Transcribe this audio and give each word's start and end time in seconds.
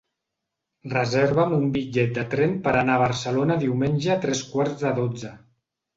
Reserva'm 0.93 1.51
un 1.57 1.67
bitllet 1.75 2.17
de 2.17 2.23
tren 2.33 2.57
per 2.65 2.75
anar 2.79 2.95
a 2.97 3.03
Barcelona 3.03 3.61
diumenge 3.65 4.13
a 4.15 4.19
tres 4.25 4.43
quarts 4.55 4.83
de 4.87 4.99
dotze. 5.03 5.35